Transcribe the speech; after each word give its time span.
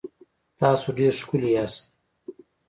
تاسو 0.59 0.87
ډېر 0.99 1.13
ښکلي 1.21 1.49
یاست 1.55 1.81